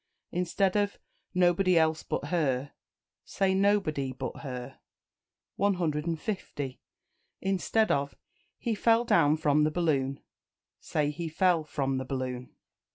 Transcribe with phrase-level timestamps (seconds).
[0.31, 0.97] Instead of
[1.35, 2.71] "Nobody else but her,"
[3.23, 4.79] say "Nobody but her."
[5.57, 6.81] 150.
[7.39, 8.15] Instead of
[8.57, 10.19] "He fell down from the balloon,"
[10.79, 12.55] say "He fell from the balloon."